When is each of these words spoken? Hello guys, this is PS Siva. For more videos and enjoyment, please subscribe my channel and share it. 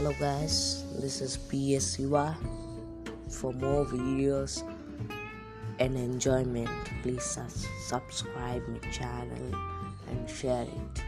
Hello 0.00 0.16
guys, 0.18 0.82
this 0.98 1.20
is 1.20 1.36
PS 1.36 1.84
Siva. 1.84 2.34
For 3.28 3.52
more 3.52 3.84
videos 3.84 4.64
and 5.78 5.94
enjoyment, 5.94 6.70
please 7.02 7.36
subscribe 7.84 8.66
my 8.66 8.78
channel 8.88 9.52
and 10.08 10.24
share 10.24 10.62
it. 10.62 11.04